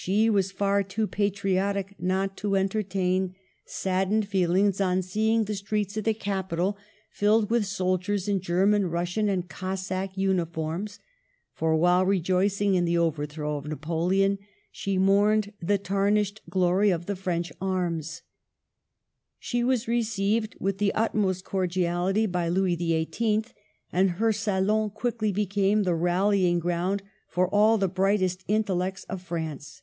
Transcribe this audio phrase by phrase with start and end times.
[0.00, 3.34] She was far too patriotic not to entertain
[3.66, 4.66] saddened feel Digitized by VjOOQIC 1 86 MADAME DE STA&L.
[4.66, 6.78] ings on seeing the streets of the capital
[7.10, 11.00] filled with soldiers in German, Russian and CoSsack uniforms;
[11.52, 14.38] for while rejoicing in the overthrow of Napoleon,
[14.70, 18.22] she mourned the tarnished glory of the French arms.
[19.40, 23.46] She was received with the utmost cordiality by Louis XVIII.,
[23.92, 29.82] and her salon quickly became the rallying ground for all the brightest intellects of France.